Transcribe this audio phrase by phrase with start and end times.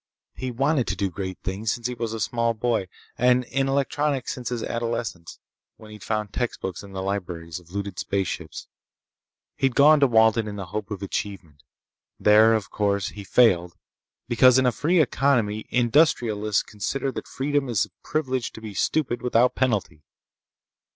[0.33, 2.87] He'd wanted to do great things since he was a small boy,
[3.19, 5.37] and in electronics since his adolescence,
[5.77, 8.67] when he'd found textbooks in the libraries of looted spaceships.
[9.57, 11.61] He'd gone to Walden in the hope of achievement.
[12.19, 13.75] There, of course, he failed
[14.27, 19.21] because in a free economy industrialists consider that freedom is the privilege to be stupid
[19.21, 20.01] without penalty.